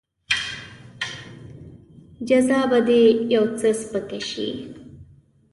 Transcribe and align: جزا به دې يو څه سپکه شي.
جزا 2.27 2.61
به 2.69 2.79
دې 2.87 3.03
يو 3.33 3.43
څه 3.59 3.69
سپکه 3.81 4.19
شي. 4.29 4.49